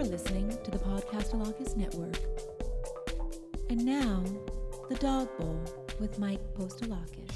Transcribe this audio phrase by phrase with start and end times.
[0.00, 2.16] You're listening to the Podcastalakis Network.
[3.68, 4.24] And now,
[4.88, 5.62] The Dog Bowl
[6.00, 7.29] with Mike Postalakis.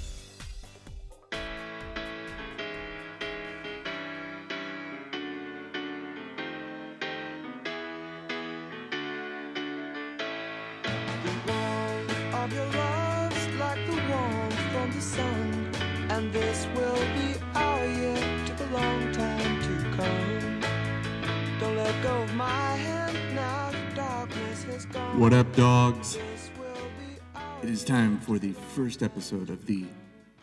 [28.25, 29.85] For the first episode of the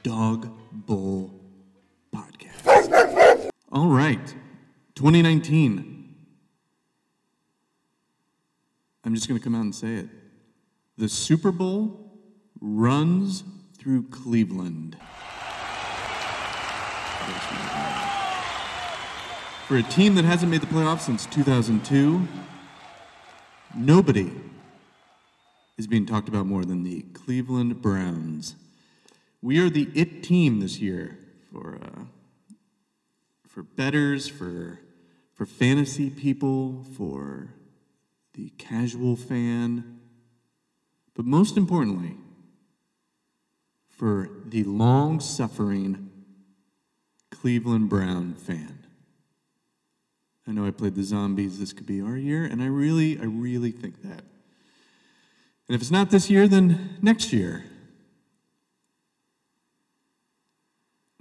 [0.03, 1.31] Dog Bowl
[2.13, 3.49] podcast.
[3.71, 4.23] All right,
[4.93, 6.15] 2019.
[9.03, 10.09] I'm just going to come out and say it.
[10.99, 12.11] The Super Bowl
[12.59, 13.43] runs
[13.79, 14.95] through Cleveland.
[19.67, 22.27] For a team that hasn't made the playoffs since 2002,
[23.73, 24.31] nobody
[25.81, 28.55] is being talked about more than the Cleveland Browns.
[29.41, 31.17] We are the it team this year
[31.51, 32.03] for uh,
[33.47, 34.79] for betters, for
[35.33, 37.55] for fantasy people, for
[38.35, 39.99] the casual fan,
[41.15, 42.15] but most importantly,
[43.89, 46.11] for the long-suffering
[47.31, 48.85] Cleveland Brown fan.
[50.47, 51.57] I know I played the zombies.
[51.57, 54.25] This could be our year, and I really, I really think that.
[55.71, 57.63] And if it's not this year, then next year.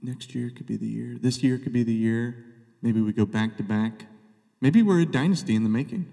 [0.03, 1.17] Next year could be the year.
[1.21, 2.47] This year could be the year.
[2.83, 4.07] Maybe we go back to back.
[4.61, 6.05] Maybe we're a dynasty in the making.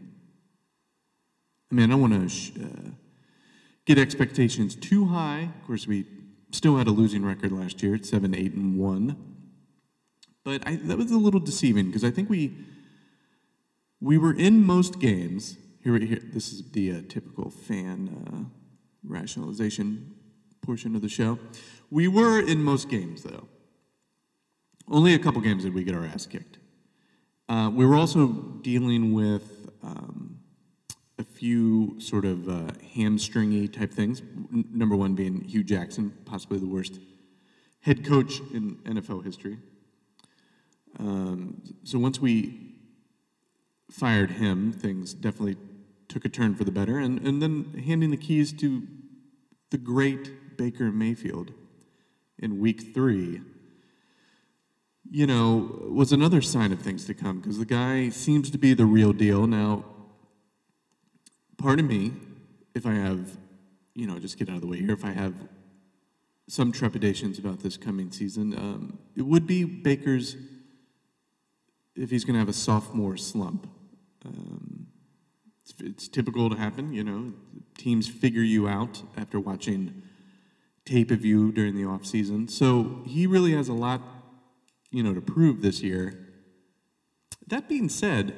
[1.72, 2.92] I mean, I don't want to sh- uh,
[3.86, 5.50] get expectations too high.
[5.60, 6.06] Of course, we
[6.52, 9.18] still had a losing record last year at seven, eight, and one.
[10.44, 12.56] But I, that was a little deceiving because I think we
[14.00, 15.58] we were in most games.
[15.88, 18.44] Here, here this is the uh, typical fan uh,
[19.06, 20.16] rationalization
[20.60, 21.40] portion of the show.
[21.90, 23.48] We were in most games, though.
[24.90, 26.58] Only a couple games did we get our ass kicked.
[27.48, 30.40] Uh, we were also dealing with um,
[31.20, 34.22] a few sort of uh, hamstringy type things.
[34.52, 37.00] N- number one being Hue Jackson, possibly the worst
[37.80, 39.58] head coach in NFL history.
[41.00, 42.74] Um, so once we
[43.90, 45.56] fired him, things definitely
[46.08, 46.98] took a turn for the better.
[46.98, 48.84] And, and then handing the keys to
[49.70, 51.52] the great Baker Mayfield
[52.40, 53.42] in week three,
[55.10, 58.74] you know, was another sign of things to come because the guy seems to be
[58.74, 59.48] the real deal.
[59.48, 59.86] Now,
[61.58, 62.14] pardon me
[62.76, 63.38] if I have,
[63.96, 65.34] you know, just get out of the way here, if I have
[66.48, 70.36] some trepidations about this coming season, um, it would be Baker's
[71.96, 73.68] if he's going to have a sophomore slump.
[74.24, 74.57] Um,
[75.80, 77.34] it's, typical to happen, you know.
[77.78, 80.02] Teams figure you out after watching
[80.86, 82.48] tape of you during the off season.
[82.48, 84.02] So he really has a lot,
[84.92, 86.28] you know, to prove this year.
[87.48, 88.34] That being said,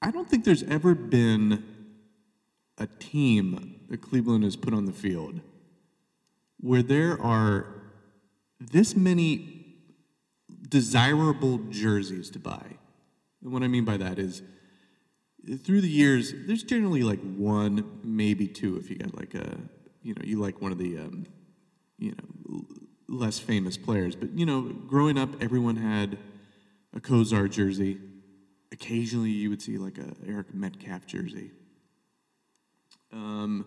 [0.00, 1.64] I don't think there's ever been
[2.78, 5.40] a team that Cleveland has put on the field
[6.60, 7.66] where there are
[8.58, 9.76] this many
[10.68, 12.78] desirable jerseys to buy.
[13.44, 14.42] And what I mean by that is
[15.62, 19.58] through the years, there's generally like one, maybe two if you got like a,
[20.02, 21.26] you know, you like one of the, um,
[21.98, 22.64] you know,
[23.06, 24.16] less famous players.
[24.16, 26.18] But, you know, growing up, everyone had
[26.94, 27.98] a Kosar jersey.
[28.72, 31.50] Occasionally, you would see like a Eric Metcalf jersey.
[33.12, 33.66] Um,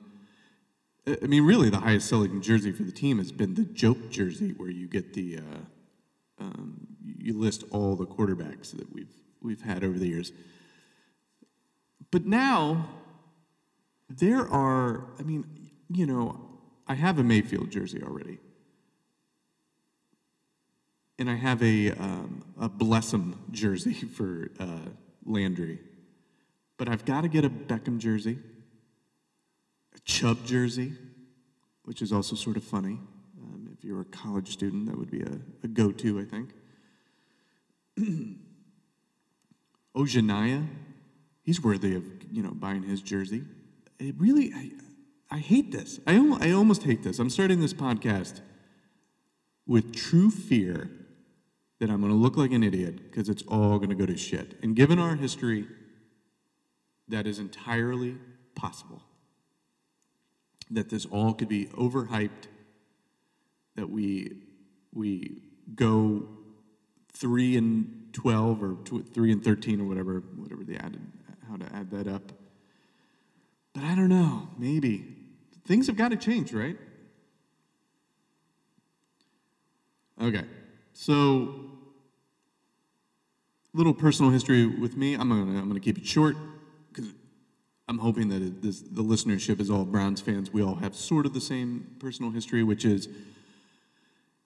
[1.06, 4.09] I I mean, really, the highest selling jersey for the team has been the joke
[4.09, 9.62] jersey, where you get the, uh, um, you list all the quarterbacks that we've we've
[9.62, 10.31] had over the years.
[12.12, 12.90] But now,
[14.09, 15.06] there are.
[15.20, 15.46] I mean,
[15.90, 16.40] you know,
[16.88, 18.40] I have a Mayfield jersey already,
[21.20, 24.90] and I have a um, a Blessum jersey for uh,
[25.26, 25.79] Landry,
[26.78, 28.38] but I've got to get a Beckham jersey
[29.97, 30.94] a Chubb jersey,
[31.84, 33.00] which is also sort of funny.
[33.41, 36.53] Um, if you're a college student, that would be a, a go to, I think.
[39.97, 40.67] Ojanaya,
[41.44, 43.44] he's worthy of you know buying his jersey.
[43.99, 44.72] It really, I,
[45.32, 45.99] I hate this.
[46.05, 47.17] I, I almost hate this.
[47.17, 48.41] I'm starting this podcast
[49.66, 50.90] with true fear
[51.79, 54.16] that I'm going to look like an idiot because it's all going to go to
[54.16, 54.58] shit.
[54.61, 55.67] And given our history,
[57.08, 58.17] that is entirely
[58.55, 59.02] possible
[60.70, 62.47] that this all could be overhyped,
[63.76, 64.44] that we
[64.94, 65.41] we
[65.76, 66.28] go
[67.14, 70.99] three and 12 or tw- 3 and 13 or whatever, whatever they added,
[71.47, 72.31] how to add that up.
[73.73, 75.05] But I don't know, maybe.
[75.67, 76.78] Things have got to change, right?
[80.19, 80.46] Okay,
[80.93, 81.53] so
[83.75, 85.13] little personal history with me.
[85.13, 86.35] I'm gonna I'm gonna keep it short
[86.90, 87.11] because
[87.87, 90.52] I'm hoping that it, this, the listenership is all Browns fans.
[90.52, 93.09] We all have sort of the same personal history, which is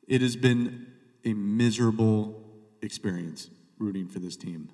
[0.10, 0.88] it has been
[1.24, 2.44] a miserable
[2.82, 3.50] experience
[3.82, 4.70] rooting for this team.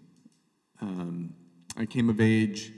[0.81, 1.33] Um,
[1.77, 2.73] I came of age.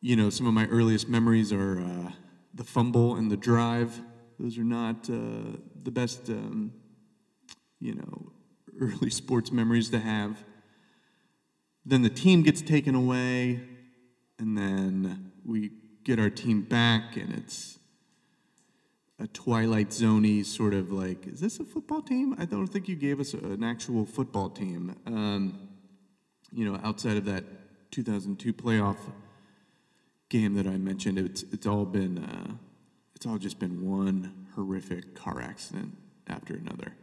[0.00, 2.12] You know, some of my earliest memories are uh,
[2.54, 4.00] the fumble and the drive.
[4.38, 6.72] Those are not uh, the best, um,
[7.80, 8.32] you know,
[8.80, 10.42] early sports memories to have.
[11.84, 13.60] Then the team gets taken away,
[14.38, 15.70] and then we
[16.04, 17.75] get our team back, and it's
[19.18, 22.34] a Twilight Zoney sort of like, is this a football team?
[22.38, 24.94] I don't think you gave us an actual football team.
[25.06, 25.68] Um,
[26.52, 27.44] you know, outside of that
[27.92, 28.98] 2002 playoff
[30.28, 32.52] game that I mentioned, it's it's all been uh,
[33.14, 35.96] it's all just been one horrific car accident
[36.26, 36.94] after another.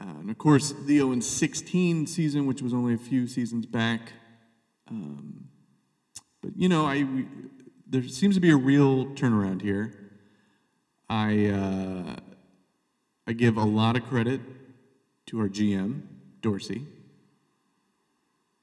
[0.00, 4.12] Uh, and of course, the 0 16 season, which was only a few seasons back.
[4.88, 5.48] Um,
[6.40, 7.26] but you know, I we,
[7.86, 10.09] there seems to be a real turnaround here.
[11.10, 12.16] I uh,
[13.26, 14.40] I give a lot of credit
[15.26, 16.02] to our GM
[16.40, 16.86] Dorsey.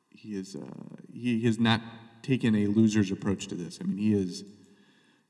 [0.09, 1.81] He is uh, he has not
[2.23, 3.79] taken a loser's approach to this.
[3.81, 4.45] I mean, he has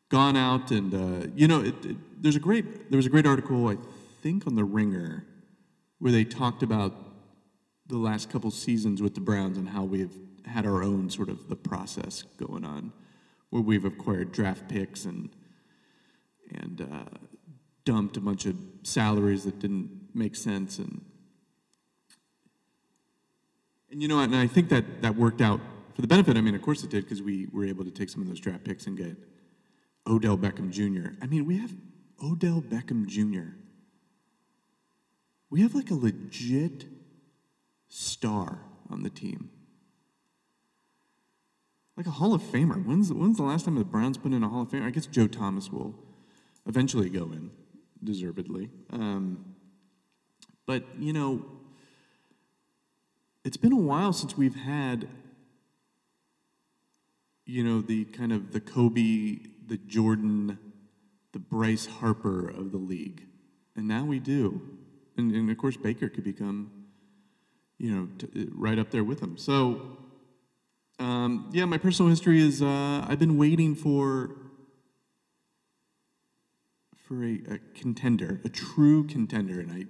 [0.10, 3.25] gone out and uh, you know, it, it, there's a great there was a great
[3.25, 3.78] article I
[4.22, 5.25] think on the Ringer
[5.98, 6.94] where they talked about
[7.88, 10.16] the last couple seasons with the Browns and how we've
[10.46, 12.94] had our own sort of the process going on,
[13.50, 15.31] where we've acquired draft picks and
[16.54, 17.18] and uh,
[17.86, 21.02] dumped a bunch of salaries that didn't make sense and
[23.90, 25.62] and you know what, and I think that that worked out
[25.96, 26.36] for the benefit.
[26.38, 28.40] I mean, of course it did because we were able to take some of those
[28.40, 29.16] draft picks and get
[30.06, 31.12] Odell Beckham Jr.
[31.22, 31.74] I mean, we have
[32.24, 33.56] Odell Beckham Jr.
[35.50, 36.86] We have like a legit
[37.88, 38.60] star
[38.90, 39.50] on the team.
[41.96, 42.86] Like a Hall of Famer.
[42.86, 44.86] When's, when's the last time the Browns put in a Hall of Famer?
[44.86, 45.96] I guess Joe Thomas will
[46.68, 47.52] eventually go in,
[48.04, 48.69] deservedly.
[48.92, 49.56] Um,
[50.66, 51.46] but, you know,
[53.44, 55.08] it's been a while since we've had,
[57.46, 60.60] you know, the kind of the Kobe, the Jordan,
[61.31, 63.24] the Bryce Harper of the league.
[63.75, 64.62] And now we do.
[65.16, 66.72] And, and of course, Baker could become,
[67.78, 69.38] you know, t- right up there with him.
[69.38, 69.98] So,
[71.00, 74.36] um, yeah, my personal history is uh, I've been waiting for
[77.07, 79.86] for a, a contender, a true contender, and I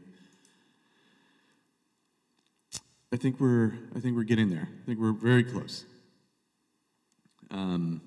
[3.11, 4.69] I think we're I think we're getting there.
[4.83, 5.85] I think we're very close.
[7.49, 8.01] Um,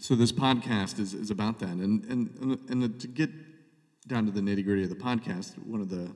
[0.00, 3.30] so this podcast is, is about that, and and and, to get
[4.08, 6.10] down to the nitty gritty of the podcast, one of the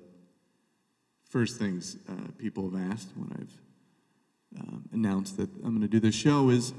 [1.28, 6.00] first things uh, people have asked when I've um, announced that I'm going to do
[6.00, 6.72] this show is,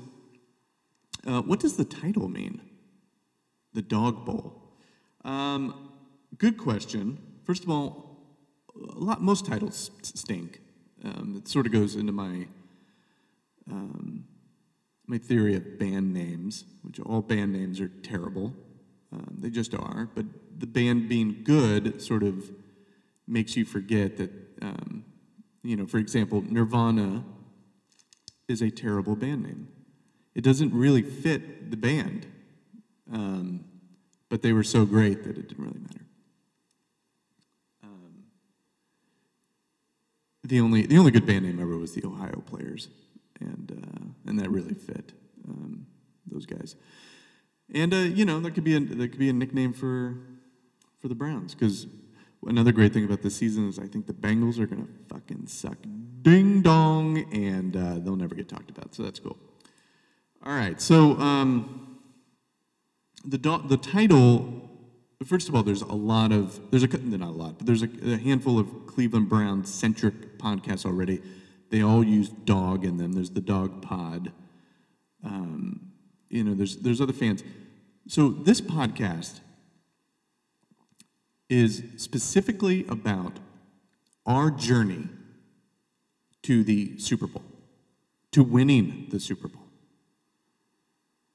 [1.27, 2.61] uh, what does the title mean?
[3.75, 4.53] The Dog Bowl.
[5.25, 5.91] Um,
[6.37, 7.19] good question.
[7.43, 8.17] First of all,
[8.73, 10.61] a lot most titles stink.
[11.03, 12.47] Um, it sort of goes into my
[13.69, 14.25] um,
[15.07, 18.53] my theory of band names, which all band names are terrible.
[19.11, 20.09] Um, they just are.
[20.15, 20.25] But
[20.57, 22.49] the band being good sort of
[23.27, 25.03] makes you forget that, um,
[25.63, 27.23] you know, for example, Nirvana
[28.47, 29.67] is a terrible band name.
[30.33, 32.27] It doesn't really fit the band,
[33.11, 33.63] um,
[34.29, 36.05] but they were so great that it didn't really matter.
[37.83, 38.23] Um,
[40.43, 42.89] the only the only good band name ever was the Ohio Players,
[43.39, 45.13] and uh, and that really fit
[45.47, 45.85] um,
[46.29, 46.75] those guys.
[47.73, 50.17] And uh, you know, there could be a there could be a nickname for
[50.99, 51.87] for the Browns because
[52.45, 55.77] another great thing about this season is I think the Bengals are gonna fucking suck
[56.21, 58.93] ding dong, and uh, they'll never get talked about.
[58.95, 59.37] So that's cool.
[60.43, 61.84] All right, so um,
[63.25, 64.61] the the title.
[65.25, 67.89] First of all, there's a lot of there's a not a lot, but there's a,
[68.05, 71.21] a handful of Cleveland Brown centric podcasts already.
[71.69, 73.13] They all use dog in them.
[73.13, 74.31] There's the Dog Pod.
[75.23, 75.91] Um,
[76.29, 77.43] you know, there's there's other fans.
[78.07, 79.39] So this podcast
[81.49, 83.39] is specifically about
[84.25, 85.07] our journey
[86.43, 87.43] to the Super Bowl,
[88.31, 89.63] to winning the Super Bowl.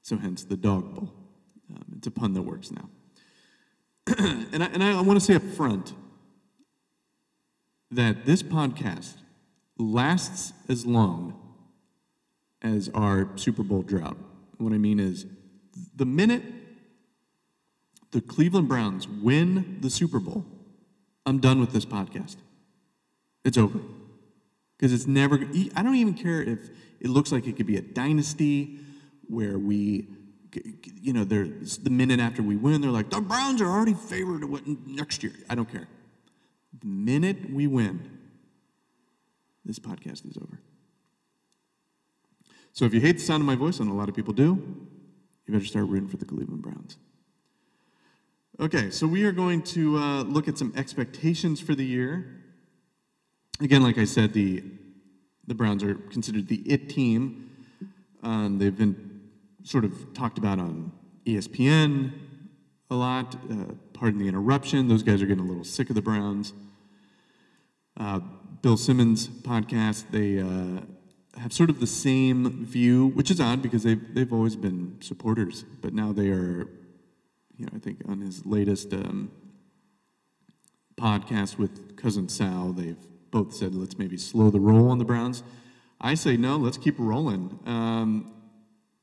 [0.01, 1.20] So hence the Dog Bowl.
[1.75, 2.89] Um, it's a pun that works now.
[4.17, 5.93] and I, and I, I want to say up front,
[7.91, 9.15] that this podcast
[9.77, 11.37] lasts as long
[12.61, 14.17] as our Super Bowl drought.
[14.57, 15.25] What I mean is,
[15.95, 16.43] the minute
[18.11, 20.45] the Cleveland Browns win the Super Bowl,
[21.25, 22.37] I'm done with this podcast.
[23.43, 23.79] It's over.
[24.77, 25.35] Because it's never,
[25.75, 28.79] I don't even care if it looks like it could be a dynasty
[29.27, 30.07] where we,
[30.53, 34.41] you know, there's the minute after we win, they're like, the Browns are already favored
[34.41, 35.33] to win next year.
[35.49, 35.87] I don't care.
[36.79, 38.19] The minute we win,
[39.65, 40.59] this podcast is over.
[42.73, 44.87] So if you hate the sound of my voice, and a lot of people do,
[45.45, 46.97] you better start rooting for the Cleveland Browns.
[48.59, 52.43] Okay, so we are going to uh, look at some expectations for the year.
[53.59, 54.63] Again, like I said, the
[55.47, 57.49] the Browns are considered the it team.
[58.23, 59.10] Um, they've been
[59.63, 60.91] sort of talked about on
[61.25, 62.11] ESPN
[62.89, 63.35] a lot.
[63.49, 66.53] Uh, pardon the interruption; those guys are getting a little sick of the Browns.
[67.97, 68.19] Uh,
[68.61, 70.81] Bill Simmons podcast, they uh,
[71.39, 75.63] have sort of the same view, which is odd because they've they've always been supporters,
[75.81, 76.67] but now they are,
[77.57, 79.31] you know, I think on his latest um,
[80.95, 82.97] podcast with cousin Sal, they've
[83.31, 85.43] both said let's maybe slow the roll on the Browns.
[85.99, 87.59] I say no, let's keep rolling.
[87.65, 88.33] Um,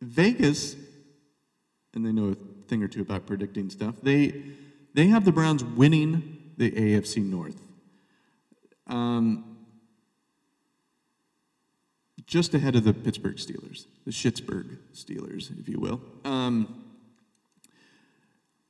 [0.01, 0.77] Vegas,
[1.95, 2.35] and they know a
[2.69, 3.97] thing or two about predicting stuff.
[4.03, 4.43] They
[4.95, 7.61] they have the Browns winning the AFC North.
[8.87, 9.57] Um,
[12.27, 16.01] just ahead of the Pittsburgh Steelers, the Schittsburg Steelers, if you will.
[16.25, 16.85] Um,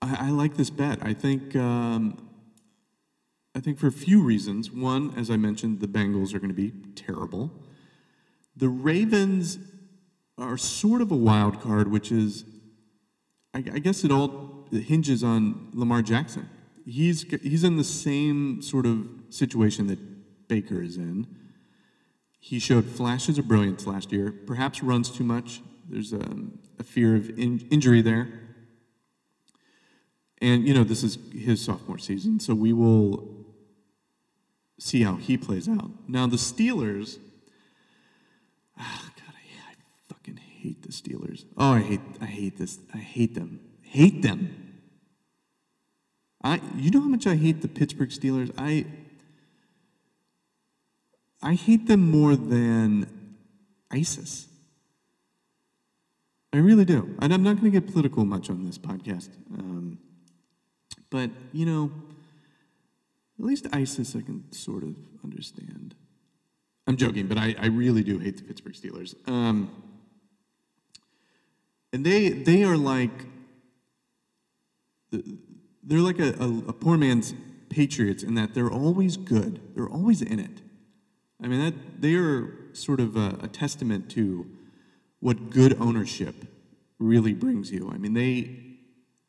[0.01, 0.99] I, I, like this bet.
[1.03, 2.29] I think um,
[3.55, 4.71] I think for a few reasons.
[4.71, 7.51] One, as I mentioned, the Bengals are going to be terrible.
[8.57, 9.59] The Ravens
[10.39, 12.45] are sort of a wild card, which is,
[13.55, 16.49] I, I guess, it all hinges on Lamar Jackson.
[16.87, 19.99] He's he's in the same sort of situation that
[20.49, 21.27] Baker is in
[22.41, 25.61] he showed flashes of brilliance last year, perhaps runs too much.
[25.89, 26.25] There's a,
[26.79, 28.29] a fear of in, injury there.
[30.41, 33.45] And, you know, this is his sophomore season, so we will
[34.79, 35.91] see how he plays out.
[36.07, 37.19] Now, the Steelers,
[38.79, 39.75] oh, God, I, I
[40.09, 41.45] fucking hate the Steelers.
[41.57, 42.79] Oh, I hate, I hate this.
[42.95, 43.61] I hate them.
[43.83, 44.81] Hate them.
[46.43, 48.53] I, you know how much I hate the Pittsburgh Steelers?
[48.57, 48.87] I,
[51.43, 53.37] I hate them more than
[53.91, 54.47] ISIS.
[56.53, 57.17] I really do.
[57.21, 59.29] And I'm not going to get political much on this podcast.
[59.59, 59.99] Um,
[61.11, 61.93] but, you know,
[63.39, 65.95] at least ISIS I can sort of understand.
[66.87, 69.15] I'm joking, but I, I really do hate the Pittsburgh Steelers.
[69.29, 69.71] Um,
[71.93, 73.11] and they, they are like,
[75.83, 77.35] they're like a, a, a poor man's
[77.71, 80.63] Patriots in that they're always good, they're always in it.
[81.43, 84.47] I mean, that, they are sort of a, a testament to
[85.21, 86.35] what good ownership
[86.99, 87.91] really brings you.
[87.93, 88.65] I mean, they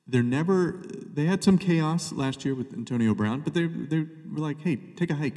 [0.07, 4.39] they're never they had some chaos last year with Antonio Brown, but they they were
[4.39, 5.35] like, hey, take a hike,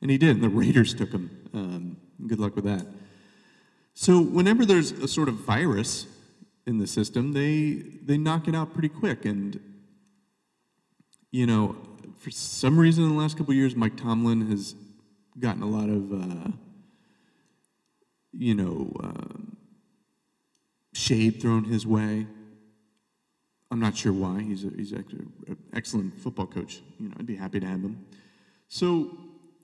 [0.00, 0.30] and he did.
[0.36, 1.30] And the Raiders took him.
[1.52, 2.86] Um, good luck with that.
[3.92, 6.06] So whenever there's a sort of virus
[6.66, 9.24] in the system, they they knock it out pretty quick.
[9.24, 9.60] And
[11.30, 11.76] you know,
[12.18, 14.74] for some reason in the last couple years, Mike Tomlin has
[15.38, 16.50] gotten a lot of, uh,
[18.32, 19.52] you know, uh,
[20.92, 22.26] shade thrown his way.
[23.70, 24.42] I'm not sure why.
[24.42, 26.80] He's a, he's actually an excellent football coach.
[27.00, 28.06] You know, I'd be happy to have him.
[28.68, 29.18] So,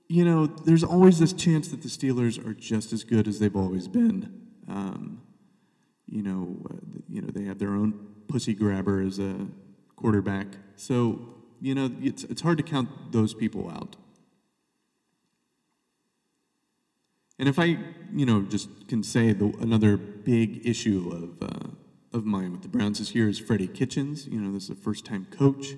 [0.09, 3.55] you know, there's always this chance that the Steelers are just as good as they've
[3.55, 4.49] always been.
[4.67, 5.21] Um,
[6.11, 6.75] you know, uh,
[7.09, 7.93] you know they have their own
[8.27, 9.47] pussy grabber as a
[9.95, 10.47] quarterback.
[10.75, 11.19] So,
[11.61, 13.95] you know, it's it's hard to count those people out.
[17.39, 17.77] And if I,
[18.13, 21.69] you know, just can say the, another big issue of, uh,
[22.15, 24.27] of mine with the Browns this year is Freddie Kitchens.
[24.27, 25.69] You know, this is a first time coach.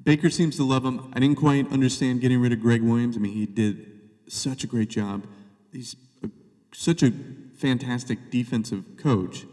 [0.00, 1.10] Baker seems to love him.
[1.12, 3.16] I didn't quite understand getting rid of Gregg Williams.
[3.16, 3.84] I mean, he did
[4.28, 5.26] such a great job.
[5.72, 6.30] He's a,
[6.72, 7.12] such a
[7.58, 9.44] fantastic defensive coach.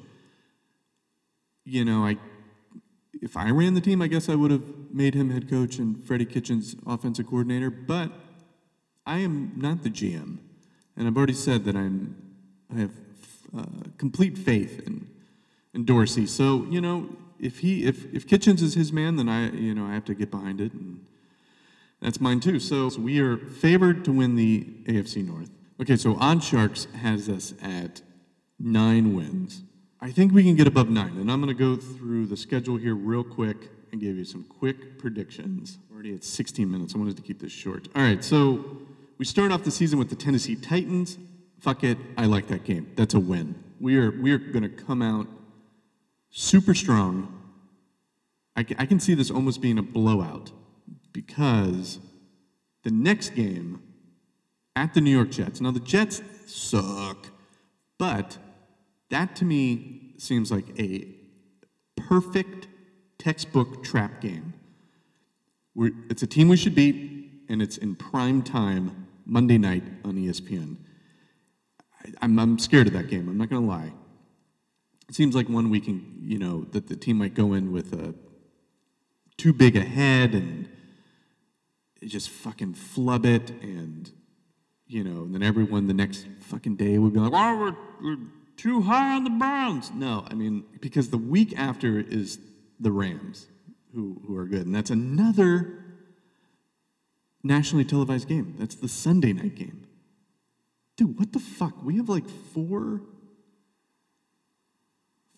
[1.63, 2.17] You know, I
[3.21, 6.05] if I ran the team, I guess I would have made him head coach and
[6.05, 8.11] Freddie Kitchens offensive coordinator, but
[9.05, 10.37] I am not the GM.
[10.97, 12.15] And I've already said that I'm,
[12.73, 12.91] I have
[13.57, 13.65] uh,
[13.97, 15.07] complete faith in,
[15.73, 16.27] in Dorsey.
[16.27, 17.09] So, you know,
[17.39, 20.13] if he, if, if Kitchens is his man, then I, you know, I have to
[20.13, 20.73] get behind it.
[20.73, 21.05] And
[22.01, 22.59] that's mine too.
[22.59, 25.49] So, so we are favored to win the AFC North.
[25.81, 28.01] Okay, so Odd Sharks has us at
[28.59, 29.63] nine wins.
[29.99, 31.17] I think we can get above nine.
[31.17, 33.57] And I'm going to go through the schedule here real quick
[33.91, 35.79] and give you some quick predictions.
[35.93, 36.95] Already at 16 minutes.
[36.95, 37.87] I wanted to keep this short.
[37.95, 38.63] All right, so
[39.17, 41.17] we start off the season with the Tennessee Titans.
[41.59, 42.91] Fuck it, I like that game.
[42.95, 43.55] That's a win.
[43.79, 45.27] We are we are going to come out
[46.29, 47.41] super strong.
[48.55, 50.51] I can, I can see this almost being a blowout
[51.11, 51.99] because
[52.83, 53.81] the next game
[54.75, 55.61] at the New York Jets.
[55.61, 57.27] Now the Jets suck,
[57.97, 58.37] but
[59.09, 61.07] that to me seems like a
[61.95, 62.67] perfect
[63.17, 64.53] textbook trap game.
[65.73, 70.15] We're, it's a team we should beat, and it's in prime time Monday night on
[70.15, 70.77] ESPN.
[72.03, 73.27] I, I'm, I'm scared of that game.
[73.27, 73.91] I'm not going to lie.
[75.09, 77.93] It seems like one we can, you know, that the team might go in with
[77.93, 78.15] a
[79.37, 80.69] too big a head and
[82.03, 84.11] just fucking flub it, and
[84.87, 88.23] you know, and then everyone the next fucking day would be like, "Oh, we're, we're
[88.55, 92.39] too high on the Browns." No, I mean because the week after is
[92.79, 93.47] the Rams,
[93.93, 95.83] who who are good, and that's another
[97.43, 98.55] nationally televised game.
[98.57, 99.87] That's the Sunday night game.
[100.97, 101.83] Dude, what the fuck?
[101.83, 103.01] We have like four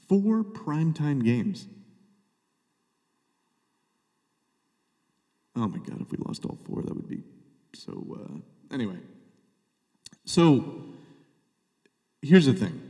[0.07, 1.67] four primetime games.
[5.55, 7.23] Oh my god, if we lost all four, that would be
[7.73, 8.97] so uh anyway.
[10.27, 10.83] So
[12.21, 12.81] here's the thing.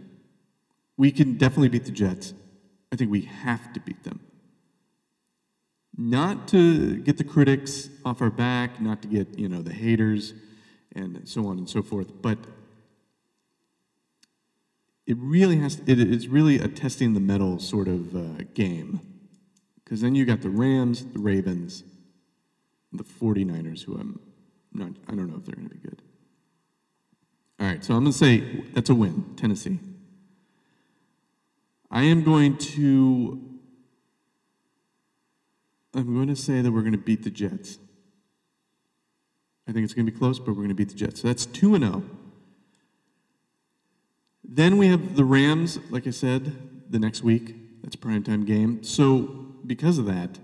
[0.97, 2.33] We can definitely beat the Jets.
[2.91, 4.19] I think we have to beat them.
[5.95, 10.33] Not to get the critics off our back, not to get, you know, the haters
[10.95, 12.39] and so on and so forth, but
[15.05, 18.99] it really has it is really a testing the mettle sort of uh, game.
[19.83, 21.83] Because then you got the Rams, the Ravens,
[22.91, 24.19] the 49ers, who I'm
[24.73, 26.01] not, I don't know if they're going to be good.
[27.59, 28.39] All right, so I'm going to say
[28.73, 29.79] that's a win, Tennessee.
[31.89, 33.41] I am going to,
[35.93, 37.79] I'm going to say that we're going to beat the Jets.
[39.67, 41.21] I think it's going to be close, but we're going to beat the Jets.
[41.21, 42.03] So that's 2 and 0.
[44.43, 47.55] Then we have the Rams, like I said, the next week.
[47.81, 48.83] That's primetime game.
[48.83, 49.21] So
[49.65, 50.39] because of that,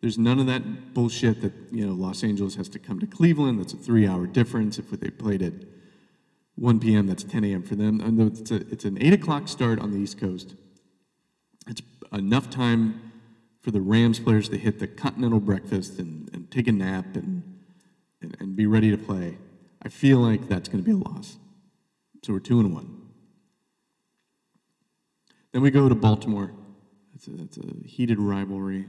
[0.00, 3.60] there's none of that bullshit that you know Los Angeles has to come to Cleveland.
[3.60, 4.78] That's a three-hour difference.
[4.78, 5.52] If they played at
[6.56, 7.62] 1 p.m., that's 10 a.m.
[7.62, 7.98] for them.
[7.98, 10.54] Know it's, a, it's an 8 o'clock start on the East Coast.
[11.66, 13.12] It's enough time
[13.62, 17.42] for the Rams players to hit the continental breakfast and, and take a nap and,
[18.20, 19.38] and, and be ready to play.
[19.82, 21.36] I feel like that's going to be a loss.
[22.22, 22.98] So we're 2 and 1.
[25.52, 26.52] Then we go to Baltimore.
[27.12, 28.86] That's a, that's a heated rivalry.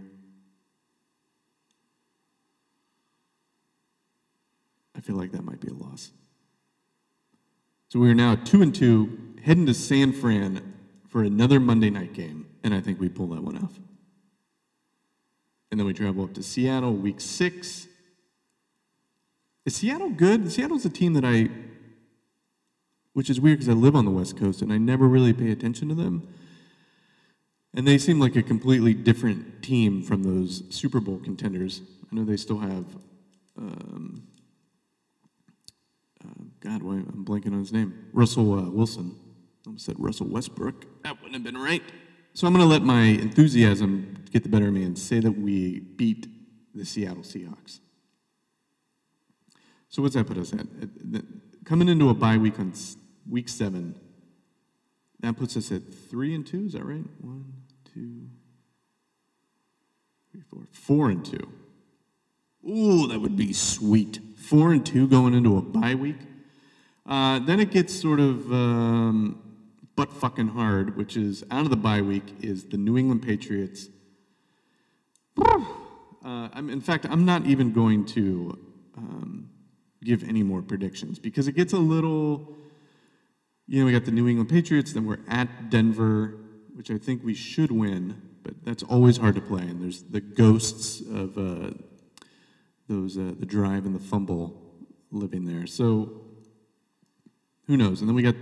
[4.95, 6.11] I feel like that might be a loss.
[7.93, 10.73] So we are now two and two, heading to San Fran
[11.09, 13.79] for another Monday night game, and I think we pull that one off.
[15.69, 17.87] And then we travel up to Seattle, week six.
[19.67, 20.51] Is Seattle good?
[20.51, 21.49] Seattle's a team that I,
[23.13, 25.51] which is weird because I live on the West Coast and I never really pay
[25.51, 26.27] attention to them.
[27.75, 31.81] And they seem like a completely different team from those Super Bowl contenders.
[32.11, 32.85] I know they still have,
[33.55, 34.23] um,
[36.59, 38.07] God, why I'm blanking on his name.
[38.13, 39.15] Russell uh, Wilson.
[39.65, 41.03] I almost said Russell Westbrook.
[41.03, 41.83] That wouldn't have been right.
[42.33, 45.31] So I'm going to let my enthusiasm get the better of me and say that
[45.31, 46.27] we beat
[46.73, 47.79] the Seattle Seahawks.
[49.89, 50.65] So what's that put us at?
[51.65, 52.73] Coming into a bye week on
[53.29, 53.95] week seven,
[55.19, 56.65] that puts us at three and two.
[56.65, 57.05] Is that right?
[57.21, 57.53] One,
[57.93, 58.27] two,
[60.31, 61.47] three, four, four and two.
[62.67, 64.19] Ooh, that would be sweet.
[64.43, 66.17] Four and two going into a bye week.
[67.05, 69.41] Uh, then it gets sort of um,
[69.95, 73.87] butt fucking hard, which is out of the bye week is the New England Patriots.
[76.25, 78.57] Uh, I'm, in fact, I'm not even going to
[78.97, 79.49] um,
[80.05, 82.55] give any more predictions because it gets a little.
[83.67, 86.37] You know, we got the New England Patriots, then we're at Denver,
[86.75, 89.63] which I think we should win, but that's always hard to play.
[89.63, 91.71] And there's the ghosts of uh,
[92.87, 94.59] those uh, the drive and the fumble
[95.11, 95.67] living there.
[95.67, 96.21] So
[97.67, 98.01] who knows?
[98.01, 98.35] And then we got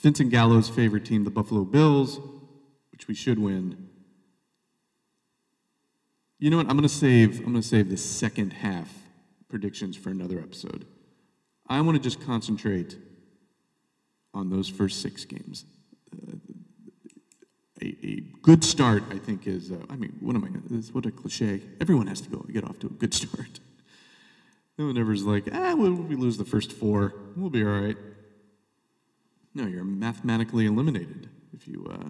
[0.00, 2.20] Vincent Gallo's favorite team, the Buffalo Bills,
[2.92, 3.88] which we should win.
[6.38, 6.68] You know what?
[6.68, 7.40] I'm gonna save.
[7.40, 8.92] I'm gonna save the second half
[9.48, 10.86] predictions for another episode.
[11.68, 12.96] I want to just concentrate
[14.32, 15.64] on those first six games.
[16.12, 16.36] Uh,
[17.82, 19.70] a, a good start, I think, is.
[19.70, 20.48] Uh, I mean, what am I?
[20.74, 21.60] This, what a cliche.
[21.80, 23.60] Everyone has to go get off to a good start.
[24.80, 27.98] No one ever's like, ah, well, we lose the first four, we'll be all right.
[29.54, 32.08] No, you're mathematically eliminated if you uh,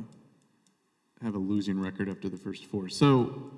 [1.20, 2.88] have a losing record after the first four.
[2.88, 3.50] So,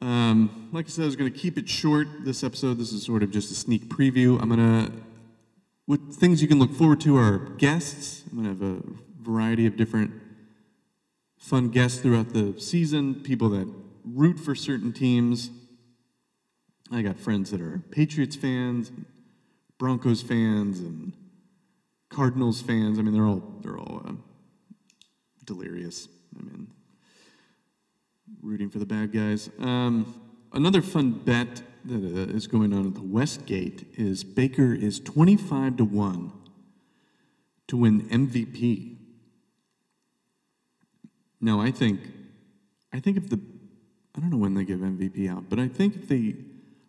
[0.00, 2.78] Um, like I said, I was going to keep it short this episode.
[2.78, 4.40] This is sort of just a sneak preview.
[4.40, 4.92] I'm going to,
[5.86, 8.22] what things you can look forward to are guests.
[8.30, 8.82] I'm going to have a
[9.20, 10.12] variety of different
[11.36, 13.68] fun guests throughout the season, people that
[14.04, 15.50] root for certain teams.
[16.90, 18.90] I got friends that are Patriots fans,
[19.78, 21.12] Broncos fans, and
[22.08, 22.98] Cardinals fans.
[22.98, 24.12] I mean, they're all they're all uh,
[25.44, 26.08] delirious.
[26.38, 26.68] I mean,
[28.42, 29.50] rooting for the bad guys.
[29.58, 30.20] Um,
[30.52, 35.76] another fun bet that uh, is going on at the Westgate is Baker is twenty-five
[35.76, 36.32] to one
[37.68, 38.96] to win MVP.
[41.40, 42.00] Now, I think,
[42.92, 43.40] I think if the,
[44.16, 46.34] I don't know when they give MVP out, but I think if the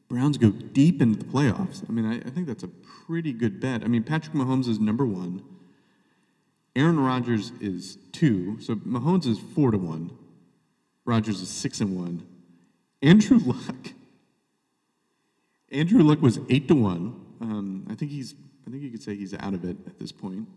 [0.09, 3.59] Browns go deep into the playoffs, I mean, I, I think that's a pretty good
[3.59, 3.83] bet.
[3.83, 5.43] I mean, Patrick Mahomes is number one.
[6.75, 10.11] Aaron Rodgers is two, so Mahomes is four to one.
[11.05, 12.25] Rodgers is six and one.
[13.01, 13.93] Andrew Luck.
[15.71, 17.21] Andrew Luck was eight to one.
[17.41, 18.33] Um, I think he's.
[18.67, 20.47] I think you could say he's out of it at this point.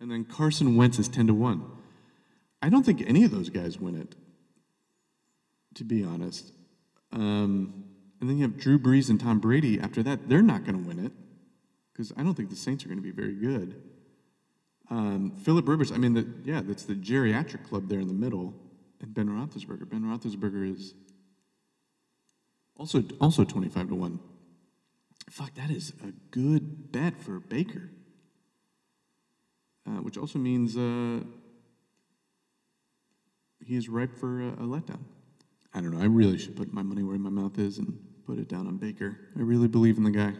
[0.00, 1.64] And then Carson Wentz is ten to one.
[2.60, 4.14] I don't think any of those guys win it.
[5.74, 6.52] To be honest.
[7.12, 7.84] Um,
[8.22, 9.80] and then you have Drew Brees and Tom Brady.
[9.80, 11.10] After that, they're not going to win it
[11.92, 13.82] because I don't think the Saints are going to be very good.
[14.90, 18.54] Um, Philip Rivers, I mean, the, yeah, that's the geriatric club there in the middle.
[19.00, 19.90] And Ben Roethlisberger.
[19.90, 20.94] Ben Roethlisberger is
[22.76, 24.20] also also 25 to 1.
[25.28, 27.90] Fuck, that is a good bet for Baker.
[29.84, 31.24] Uh, which also means uh,
[33.66, 35.00] he is ripe for a, a letdown.
[35.74, 36.00] I don't know.
[36.00, 38.76] I really should put my money where my mouth is and put it down on
[38.76, 39.16] Baker.
[39.36, 40.32] I really believe in the guy.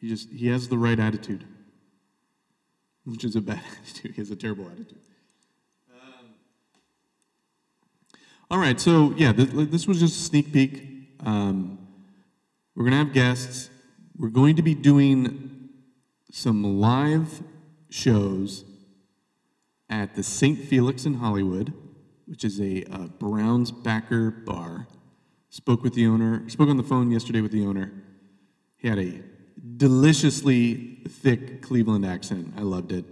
[0.00, 1.44] He just he has the right attitude,
[3.04, 4.12] which is a bad attitude.
[4.12, 4.98] He has a terrible attitude.
[5.92, 6.30] Um,
[8.50, 10.82] all right, so yeah, this, this was just a sneak peek.
[11.20, 11.78] Um,
[12.74, 13.70] we're gonna have guests.
[14.16, 15.68] We're going to be doing
[16.30, 17.42] some live
[17.90, 18.64] shows
[19.88, 20.58] at the St.
[20.58, 21.72] Felix in Hollywood,
[22.26, 24.86] which is a, uh Browns backer bar.
[25.50, 27.92] Spoke with the owner, spoke on the phone yesterday with the owner.
[28.76, 29.20] He had a
[29.76, 32.54] deliciously thick Cleveland accent.
[32.56, 33.04] I loved it.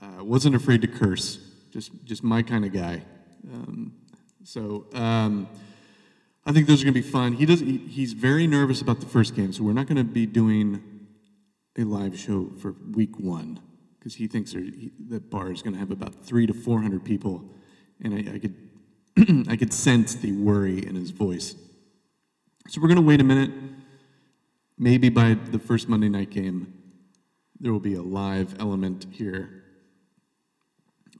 [0.00, 1.38] Uh, wasn't afraid to curse.
[1.70, 3.02] Just, just my kind of guy.
[3.50, 3.94] Um,
[4.44, 5.48] so um,
[6.44, 7.32] I think those are going to be fun.
[7.32, 7.60] He does.
[7.60, 10.82] He, he's very nervous about the first game, so we're not going to be doing
[11.78, 13.60] a live show for week one
[13.98, 17.04] because he thinks he, the bar is going to have about three to four hundred
[17.04, 17.44] people,
[18.02, 18.54] and I, I could
[19.48, 21.54] I could sense the worry in his voice.
[22.68, 23.50] So we're going to wait a minute.
[24.78, 26.72] Maybe by the first Monday night game,
[27.58, 29.64] there will be a live element here.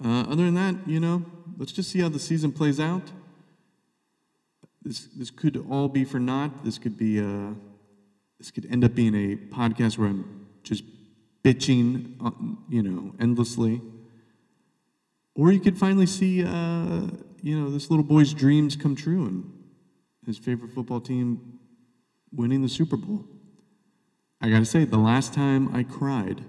[0.03, 1.25] Uh, other than that, you know,
[1.59, 3.11] let's just see how the season plays out.
[4.83, 6.65] This this could all be for naught.
[6.65, 7.55] This could be a,
[8.39, 10.85] this could end up being a podcast where I'm just
[11.45, 12.31] bitching, uh,
[12.71, 13.83] you know, endlessly.
[15.41, 17.01] Or you could finally see, uh,
[17.41, 19.51] you know, this little boy's dreams come true and
[20.27, 21.59] his favorite football team
[22.31, 23.25] winning the Super Bowl.
[24.43, 26.45] I gotta say, the last time I cried,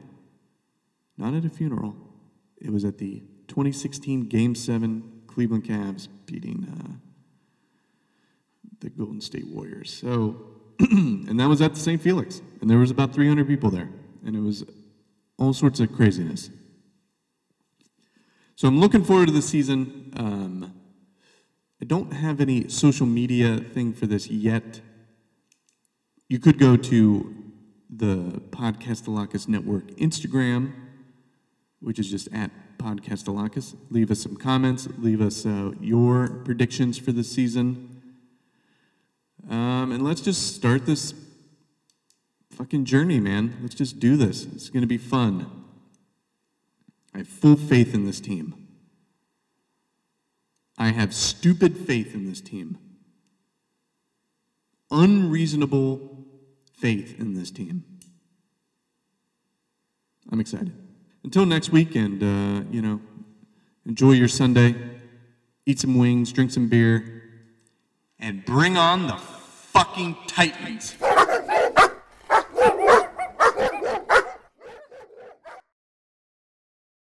[1.17, 1.95] not at a funeral,
[2.59, 6.91] it was at the 2016 Game 7 Cleveland Cavs beating uh,
[8.81, 9.89] the Golden State Warriors.
[9.89, 10.35] So,
[10.79, 12.01] and that was at the St.
[12.01, 13.89] Felix, and there was about 300 people there,
[14.25, 14.65] and it was
[15.37, 16.49] all sorts of craziness.
[18.61, 20.13] So I'm looking forward to the season.
[20.17, 20.71] Um,
[21.81, 24.81] I don't have any social media thing for this yet.
[26.29, 27.35] You could go to
[27.89, 30.73] the Podcastalakis Network Instagram,
[31.79, 33.75] which is just at Podcastalakis.
[33.89, 34.87] Leave us some comments.
[34.99, 37.99] Leave us uh, your predictions for the season.
[39.49, 41.15] Um, and let's just start this
[42.51, 43.57] fucking journey, man.
[43.63, 44.45] Let's just do this.
[44.45, 45.61] It's going to be fun.
[47.13, 48.67] I have full faith in this team.
[50.77, 52.77] I have stupid faith in this team.
[54.89, 56.25] Unreasonable
[56.73, 57.83] faith in this team.
[60.31, 60.73] I'm excited.
[61.23, 62.99] Until next week, and, uh, you know,
[63.85, 64.75] enjoy your Sunday.
[65.65, 67.23] Eat some wings, drink some beer,
[68.19, 70.95] and bring on the fucking Titans.